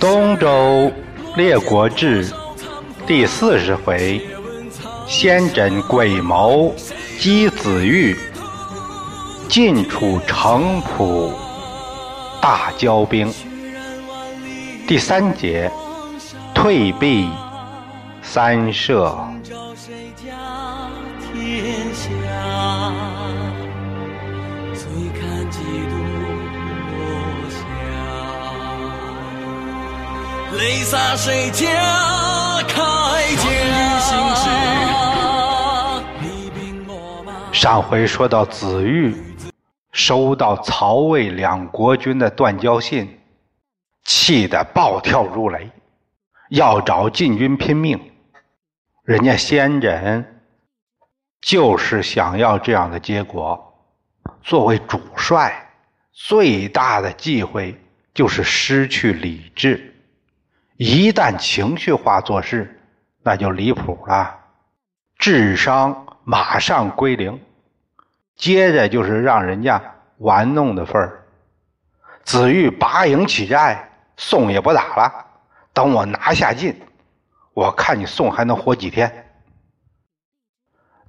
[0.00, 0.90] 东周
[1.36, 2.26] 列国志
[3.06, 4.26] 第四十回，
[5.06, 6.74] 先轸鬼谋
[7.18, 8.16] 击子玉，
[9.46, 11.34] 晋楚城濮
[12.40, 13.30] 大交兵。
[14.88, 15.70] 第三节，
[16.54, 17.28] 退避
[18.22, 19.14] 三舍。
[30.90, 31.68] 洒谁家
[32.62, 32.74] 铠
[33.36, 33.44] 甲？
[37.52, 39.14] 上回说到子玉
[39.92, 43.20] 收到曹魏两国军的断交信，
[44.02, 45.70] 气得暴跳如雷，
[46.48, 48.10] 要找晋军拼命。
[49.04, 50.42] 人家先人
[51.40, 53.64] 就是想要这样的结果。
[54.42, 55.70] 作为主帅，
[56.10, 57.80] 最大的忌讳
[58.12, 59.89] 就是失去理智。
[60.82, 62.80] 一旦情绪化做事，
[63.22, 64.34] 那就离谱了，
[65.18, 67.38] 智商马上归零。
[68.34, 69.82] 接着就是让人家
[70.16, 71.22] 玩弄的份儿。
[72.22, 75.26] 子玉拔营起寨，宋也不打了，
[75.74, 76.74] 等我拿下晋，
[77.52, 79.30] 我看你宋还能活几天。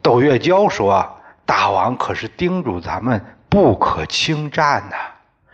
[0.02, 4.98] 窦月娇说：“大王可是叮嘱咱们不可轻战呐，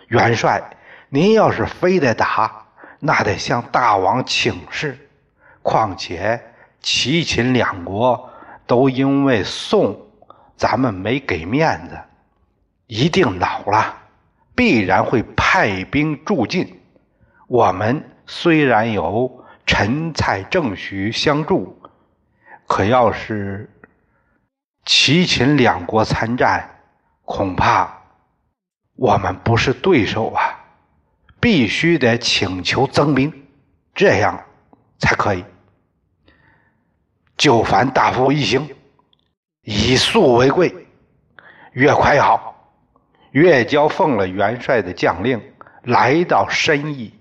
[0.08, 0.60] 元帅，
[1.08, 2.52] 您要是非得打。”
[3.00, 4.98] 那得向大王请示，
[5.62, 6.42] 况且
[6.82, 8.30] 齐秦两国
[8.66, 10.00] 都因为宋
[10.56, 12.00] 咱们没给面子，
[12.88, 13.96] 一定恼了，
[14.56, 16.80] 必然会派兵助晋。
[17.48, 21.80] 我们虽然有陈蔡郑徐相助，
[22.66, 23.70] 可要是
[24.86, 26.68] 齐秦两国参战，
[27.24, 27.90] 恐怕
[28.96, 30.57] 我们不是对手啊。
[31.40, 33.32] 必须得请求增兵，
[33.94, 34.44] 这样
[35.00, 35.44] 才可以。
[37.38, 38.68] 就凡大夫一行，
[39.62, 40.88] 以速为贵，
[41.74, 42.54] 越快越好。
[43.32, 45.40] 越交奉了元帅的将令，
[45.84, 47.14] 来到申邑。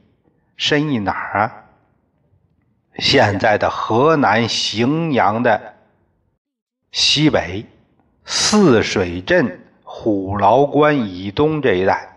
[0.56, 1.64] 申邑哪儿啊？
[2.98, 5.74] 现在的河南荥阳的
[6.92, 7.66] 西北，
[8.24, 12.15] 泗水镇虎牢关以东这一带。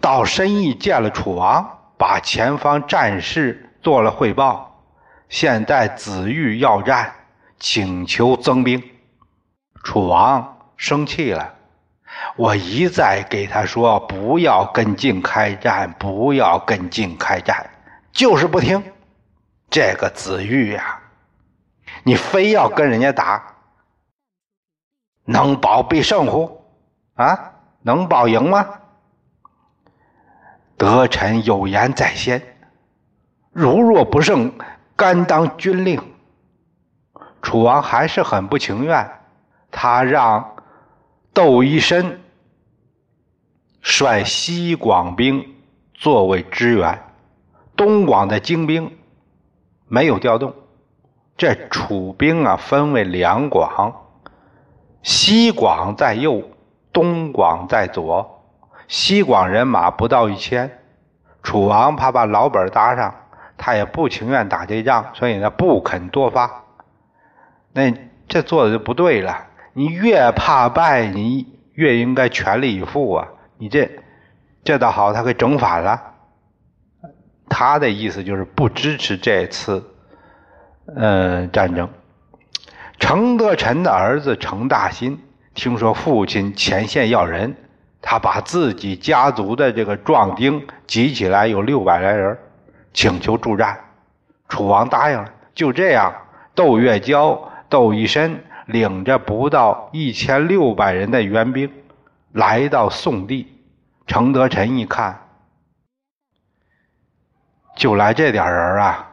[0.00, 4.82] 到申邑见了楚王，把前方战事做了汇报。
[5.28, 7.12] 现在子玉要战，
[7.58, 8.82] 请求增兵。
[9.84, 11.54] 楚王生气了，
[12.36, 17.70] 我一再给他说不要跟晋开战，不要跟晋开战，
[18.10, 18.82] 就是不听。
[19.68, 20.98] 这个子玉呀，
[22.02, 23.54] 你非要跟人家打，
[25.24, 26.64] 能保必胜乎？
[27.14, 28.79] 啊，能保赢吗？
[30.80, 32.40] 得臣有言在先，
[33.52, 34.50] 如若不胜，
[34.96, 36.00] 甘当军令。
[37.42, 39.06] 楚王还是很不情愿，
[39.70, 40.56] 他让
[41.34, 42.18] 窦一申
[43.82, 45.54] 率西广兵
[45.92, 46.98] 作为支援，
[47.76, 48.96] 东广的精兵
[49.86, 50.54] 没有调动。
[51.36, 53.94] 这楚兵啊，分为两广，
[55.02, 56.42] 西广在右，
[56.90, 58.39] 东广在左。
[58.90, 60.68] 西广人马不到一千，
[61.44, 63.14] 楚王怕把老本搭上，
[63.56, 66.64] 他也不情愿打这仗，所以呢不肯多发。
[67.72, 67.94] 那
[68.26, 69.46] 这做的就不对了。
[69.74, 73.28] 你越怕败，你越应该全力以赴啊！
[73.58, 73.88] 你这
[74.64, 76.02] 这倒好，他给整反了。
[77.48, 79.88] 他的意思就是不支持这次
[80.96, 81.88] 嗯战争。
[82.98, 85.22] 程德臣的儿子程大新
[85.54, 87.54] 听说父亲前线要人。
[88.02, 92.38] 他把自己家族的这个壮丁集起来，有六百来人，
[92.92, 93.78] 请求助战。
[94.48, 95.32] 楚王答应了。
[95.54, 96.14] 就这样，
[96.54, 101.70] 窦月娇、窦一申领着不到一千六百人的援兵
[102.32, 103.56] 来到宋地。
[104.06, 105.20] 程德臣一看，
[107.76, 109.06] 就来这点人啊！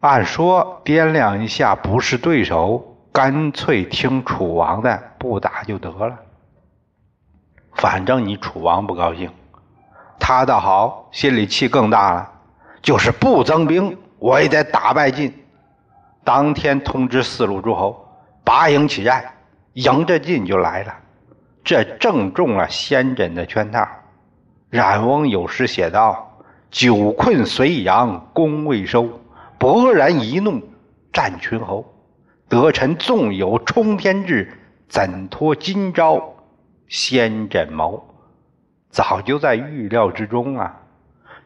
[0.00, 6.16] 按说掂量一下不是对手，干脆听楚王的，不打就得了。
[7.80, 9.30] 反正你楚王不高兴，
[10.18, 12.30] 他倒好，心里气更大了。
[12.82, 15.32] 就是不增兵，我也得打败晋。
[16.22, 18.06] 当天通知四路诸侯，
[18.44, 19.34] 拔营起寨，
[19.72, 20.94] 迎着晋就来了。
[21.64, 23.88] 这正中了先轸的圈套。
[24.68, 26.38] 冉翁有诗写道
[26.70, 29.08] ：“久困隋阳功未收，
[29.58, 30.60] 勃然一怒
[31.14, 31.82] 战群侯。
[32.46, 34.52] 得臣纵有冲天志，
[34.86, 36.22] 怎托今朝？”
[36.90, 38.04] 先轸谋
[38.90, 40.80] 早就在预料之中啊！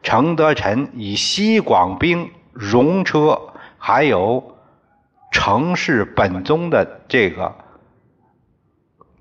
[0.02, 3.38] 程德臣以西广兵戎车，
[3.76, 4.56] 还有
[5.30, 7.54] 程氏本宗的这个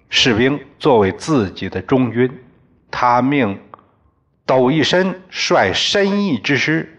[0.08, 2.42] 士兵作为自己的中军，
[2.90, 3.60] 他命
[4.46, 6.98] 窦一申率申义之师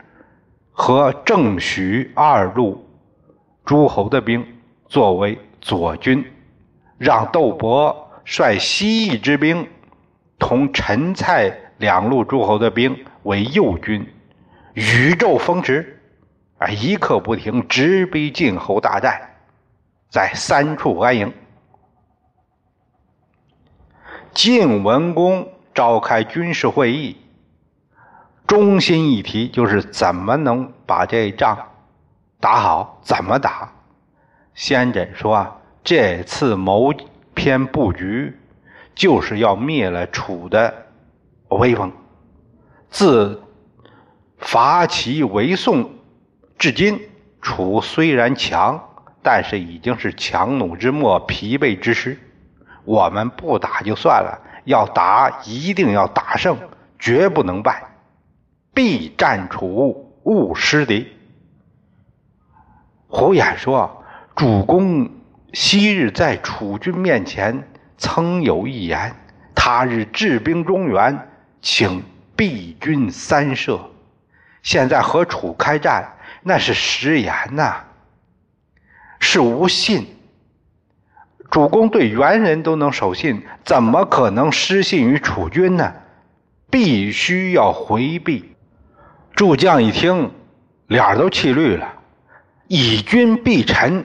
[0.70, 2.86] 和郑许二路
[3.64, 4.46] 诸侯的兵
[4.86, 6.22] 作为左军，
[6.98, 9.68] 让窦伯率西义之兵
[10.38, 13.04] 同陈蔡两路诸侯的兵。
[13.24, 14.06] 为右军，
[14.74, 15.98] 宇宙风驰，
[16.58, 19.18] 啊，一刻不停，直逼晋侯大寨，
[20.10, 21.32] 在三处安营。
[24.34, 27.16] 晋文公召开军事会议，
[28.46, 31.56] 中心议题就是怎么能把这仗
[32.38, 33.72] 打好，怎么打。
[34.52, 36.92] 先轸说啊，这次谋
[37.34, 38.38] 篇布局，
[38.94, 40.86] 就是要灭了楚的
[41.48, 41.92] 威风。
[42.88, 43.42] 自
[44.38, 45.90] 伐齐为宋
[46.58, 47.00] 至今，
[47.42, 48.82] 楚虽然强，
[49.22, 52.18] 但是已经是强弩之末，疲惫之师。
[52.84, 56.56] 我们不打就算了，要打一定要打胜，
[56.98, 57.82] 绝不能败，
[58.72, 61.08] 必战楚，勿失敌。
[63.08, 64.04] 胡衍说
[64.36, 65.08] ：“主公
[65.54, 67.66] 昔日在楚军面前
[67.96, 69.14] 曾有一言，
[69.54, 71.28] 他日治兵中原，
[71.62, 72.02] 请。”
[72.36, 73.92] 避军三舍，
[74.60, 77.76] 现在和楚开战，那是食言呐，
[79.20, 80.04] 是无信。
[81.48, 85.94] 主公对元人都能守信，怎么可能失信于楚军呢？
[86.68, 88.56] 必须要回避。
[89.36, 90.32] 诸将一听，
[90.88, 91.86] 脸都气绿了。
[92.66, 94.04] 以君避臣，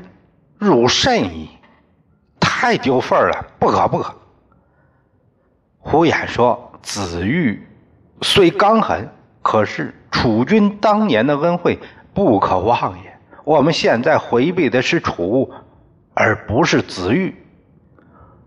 [0.59, 1.49] 汝甚矣，
[2.39, 4.13] 太丢份了，不可不可。
[5.79, 7.65] 胡衍说：“子玉。”
[8.21, 9.09] 虽刚狠，
[9.41, 11.79] 可是楚军当年的恩惠
[12.13, 13.17] 不可忘也。
[13.45, 15.49] 我们现在回避的是楚，
[16.13, 17.33] 而不是子玉。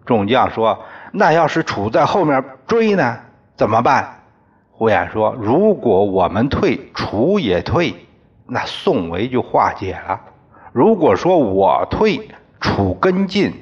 [0.04, 3.18] 众将说：“那要是楚在后面追呢？
[3.56, 4.20] 怎么办？”
[4.70, 7.94] 胡衍说：“如果我们退，楚也退，
[8.46, 10.20] 那宋维就化解了；
[10.72, 12.28] 如果说我退，
[12.60, 13.52] 楚跟进，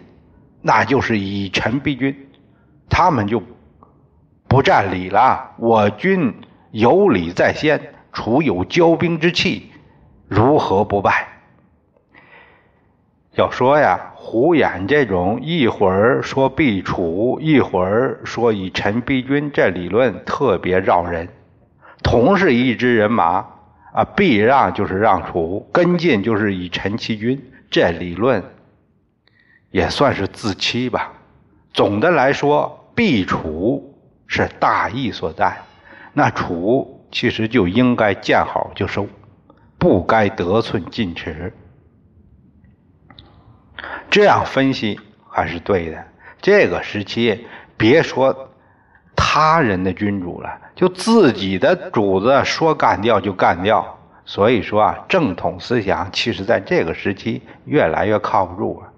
[0.63, 2.29] 那就是以臣逼君，
[2.89, 3.43] 他们就。”
[4.49, 6.35] 不占理了，我军
[6.73, 9.71] 有理在先，楚有骄兵之气，
[10.27, 11.29] 如何不败？
[13.37, 21.29] 要说呀，胡衍这种一会儿说必楚，一会儿说以臣逼君，这理论特别绕人。
[22.03, 23.47] 同是一支人马
[23.93, 28.43] 啊，避让就是让楚，跟进就是以臣欺君，这理论
[29.71, 31.13] 也算是自欺吧。
[31.73, 33.87] 总的来说，避楚。
[34.33, 35.61] 是大义所在，
[36.13, 39.09] 那楚其实就应该见好就收，
[39.77, 41.53] 不该得寸进尺。
[44.09, 46.05] 这样分析还是对的。
[46.41, 47.45] 这个时期，
[47.77, 48.50] 别说
[49.33, 53.97] 他人的君主了，就自己的主子说干掉就干掉。
[54.25, 58.89] 所以说啊，正统思想其实在这个时期越来越靠不住了，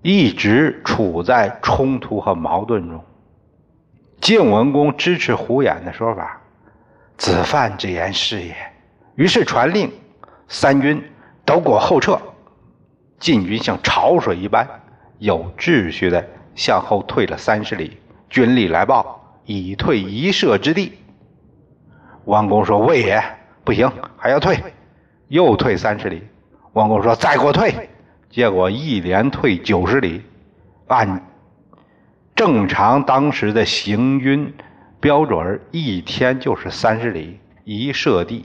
[0.00, 3.04] 一直处在冲突和矛盾中。
[4.20, 6.40] 晋文公支持胡衍的说法，
[7.16, 8.54] 子犯之言是也。
[9.16, 9.90] 于是传令，
[10.46, 11.02] 三军
[11.44, 12.16] 都给我后撤。
[13.18, 14.64] 晋军像潮水一般，
[15.18, 17.98] 有秩序的向后退了三十里。
[18.28, 20.92] 军吏来报，已退一射之地。
[22.24, 23.22] 王公说：“魏也
[23.64, 24.58] 不行，还要退，
[25.28, 26.22] 又退三十里。”
[26.74, 27.88] 王公说：“再给我退。”
[28.30, 30.22] 结果一连退九十里，
[30.88, 31.24] 按。
[32.36, 34.54] 正常当时的行军
[35.00, 38.44] 标准，一天就是三十里一射地。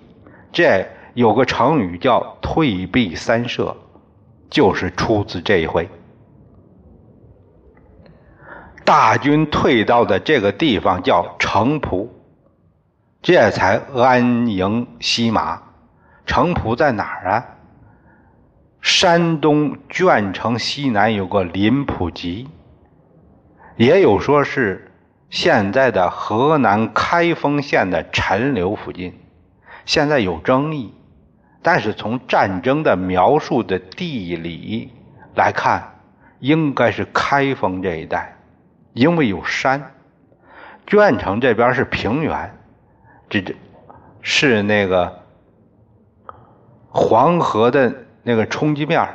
[0.51, 3.75] 这有个成语叫“退避三舍”，
[4.49, 5.87] 就是出自这一回。
[8.85, 12.09] 大军退到的这个地方叫城濮，
[13.21, 15.61] 这才安营西马。
[16.25, 17.45] 城濮在哪儿啊？
[18.81, 22.47] 山东鄄城西南有个临浦集。
[23.75, 24.91] 也有说是
[25.29, 29.17] 现在的河南开封县的陈留附近，
[29.85, 30.93] 现在有争议，
[31.61, 34.91] 但是从战争的描述的地理
[35.35, 35.95] 来看，
[36.39, 38.37] 应该是开封这一带，
[38.93, 39.91] 因为有山。
[40.85, 42.57] 鄄城这边是平原，
[43.29, 43.55] 这这
[44.21, 45.23] 是那个
[46.89, 49.07] 黄河的那个冲击面，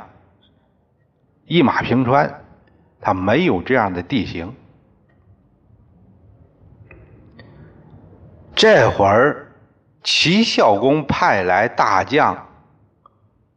[1.45, 2.41] 一马平川。
[3.01, 4.53] 它没有这样的地形。
[8.53, 9.53] 这会儿
[10.03, 12.47] 齐孝公派来大将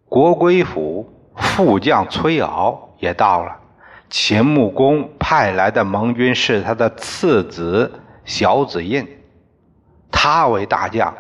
[0.09, 3.62] 国归府，副将崔敖也到了。
[4.13, 7.91] 秦穆公派来的盟军是他的次子
[8.27, 9.09] 小子印，
[10.11, 11.15] 他为大将，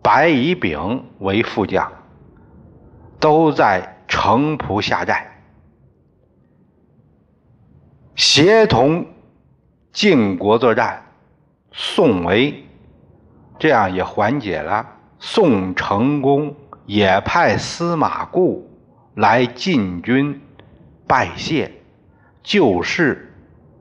[0.00, 1.92] 白乙丙为副将，
[3.20, 5.26] 都在城濮下寨，
[8.14, 9.06] 协同
[9.92, 11.04] 晋国作战。
[11.72, 12.64] 宋为
[13.58, 14.86] 这样也缓解了。
[15.18, 18.66] 宋成功也派司马顾
[19.14, 20.40] 来晋军
[21.06, 21.70] 拜谢。
[22.44, 23.32] 旧事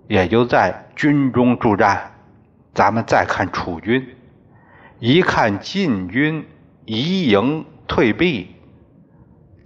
[0.08, 2.10] 也就在军中助战。
[2.74, 4.16] 咱们再看楚军，
[4.98, 6.44] 一看晋军
[6.86, 8.56] 移营退避，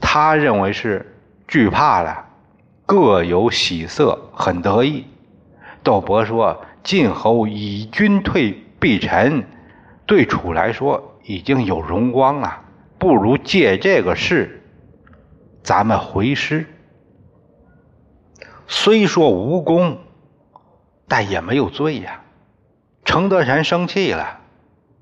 [0.01, 1.16] 他认为是
[1.48, 2.25] 惧怕了，
[2.86, 5.06] 各有喜色，很得意。
[5.84, 9.46] 窦伯说：“晋侯以军退避陈，
[10.06, 12.62] 对楚来说已经有荣光了，
[13.00, 14.62] 不如借这个事，
[15.63, 16.66] 咱们回师。”
[18.68, 19.98] 虽说无功，
[21.08, 22.22] 但也没有罪呀。
[23.06, 24.40] 程德臣生气了，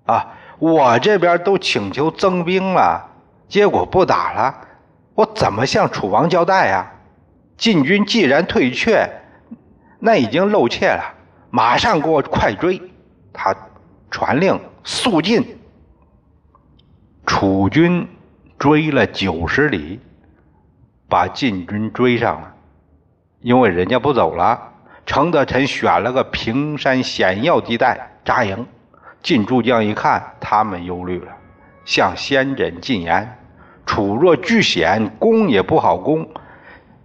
[0.06, 3.10] 啊，我这边都请求增兵了，
[3.48, 4.68] 结果不打了，
[5.16, 6.92] 我怎么向楚王交代呀？
[7.58, 9.10] 晋军既然退却，
[10.00, 11.16] 那已经露怯了，
[11.50, 12.82] 马上给我快追！
[13.34, 13.56] 他
[14.12, 15.58] 传令速进。
[17.26, 18.08] 楚军
[18.60, 20.00] 追了九十里，
[21.10, 22.55] 把晋军追上了。
[23.46, 24.60] 因为人家不走了，
[25.06, 28.66] 程德臣选了个平山险要地带扎营。
[29.22, 31.32] 进诸将一看，他们忧虑了，
[31.86, 33.38] 向先轸进言
[33.86, 36.28] ：“楚若据险，攻也不好攻，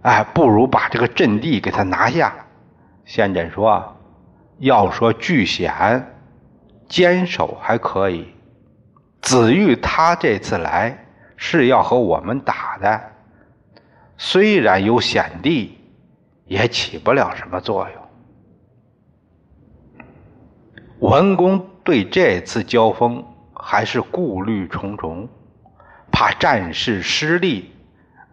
[0.01, 2.33] 哎，不如把这个阵地给他拿下。”
[3.05, 3.95] 先轸说
[4.57, 5.71] ：“要说据险，
[6.89, 8.33] 坚守还可以。
[9.21, 11.05] 子玉他这次来
[11.37, 12.99] 是要和我们打的，
[14.17, 15.77] 虽然有险地。”
[16.51, 18.01] 也起不了什么作用。
[20.99, 25.29] 文公对这次交锋还是顾虑重重，
[26.11, 27.71] 怕战事失利，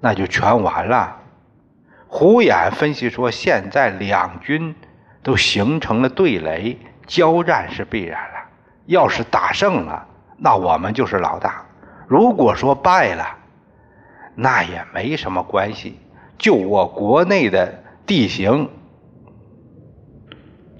[0.01, 1.17] 那就全完了。
[2.09, 4.75] 胡衍分析说，现在两军
[5.23, 8.51] 都形成了对垒，交战是必然了。
[8.87, 10.05] 要是打胜了，
[10.39, 11.65] 那我们就是老大；
[12.09, 13.37] 如果说败了，
[14.35, 16.01] 那也没什么关系。
[16.37, 17.85] 就我国内的。
[18.09, 18.71] 地形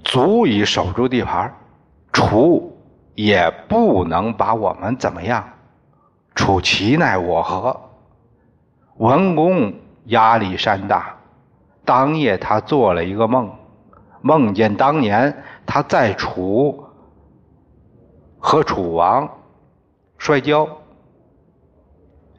[0.03, 1.53] 足以守住地盘，
[2.11, 2.75] 楚
[3.13, 5.47] 也不能把我们怎么样。
[6.33, 7.79] 楚其奈我何？
[8.97, 9.71] 文公
[10.05, 11.15] 压力山大。
[11.85, 13.53] 当夜他做了一个梦，
[14.21, 16.83] 梦见当年他在楚
[18.39, 19.29] 和楚王
[20.17, 20.67] 摔跤，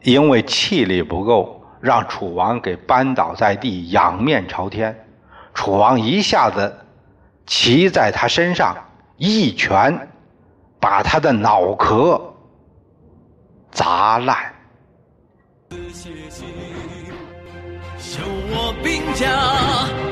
[0.03, 1.60] 因为气力不够。
[1.81, 5.07] 让楚王给扳倒在地，仰面朝天。
[5.55, 6.77] 楚王一下子
[7.47, 8.77] 骑在他身上，
[9.17, 10.09] 一拳
[10.79, 12.35] 把他的脑壳
[13.71, 14.55] 砸烂。
[17.99, 20.10] 修我兵甲。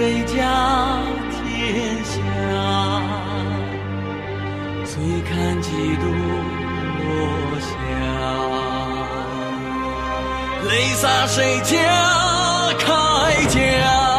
[0.00, 0.32] 谁家
[1.30, 2.16] 天下？
[4.86, 4.96] 醉
[5.28, 6.04] 看几度
[6.96, 7.04] 落
[7.60, 7.68] 霞，
[10.70, 11.76] 泪洒谁家
[12.78, 12.88] 铠
[13.50, 14.09] 甲？